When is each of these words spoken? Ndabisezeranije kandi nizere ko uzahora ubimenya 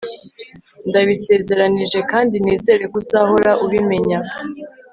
Ndabisezeranije 0.87 1.99
kandi 2.11 2.35
nizere 2.43 2.83
ko 2.91 2.95
uzahora 3.01 3.51
ubimenya 3.65 4.19